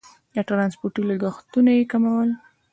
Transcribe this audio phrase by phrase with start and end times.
[0.35, 2.29] د ټرانسپورتي لګښتونه یې کمول.